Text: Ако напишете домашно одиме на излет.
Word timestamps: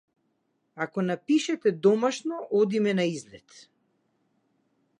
Ако 0.85 1.01
напишете 1.03 1.71
домашно 1.87 2.39
одиме 2.61 2.93
на 3.01 3.05
излет. 3.11 3.61